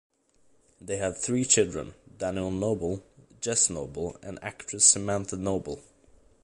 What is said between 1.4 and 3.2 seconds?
children: Daniel Noble,